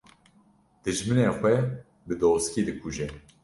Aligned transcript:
Dijminê 0.83 1.27
xwe 1.37 1.55
bi 2.07 2.13
doskî 2.21 2.61
dikuje 2.67 3.07